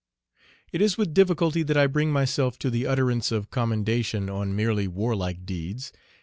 [0.71, 4.87] It is with difficulty that I bring myself to the utterance of commendation on merely
[4.87, 5.93] warlike deeds.